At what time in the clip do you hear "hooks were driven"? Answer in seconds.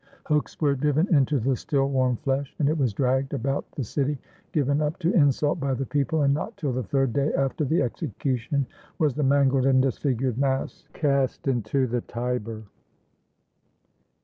0.25-1.13